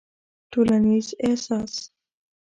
ټولنيز 0.51 1.07
احساس 1.31 1.73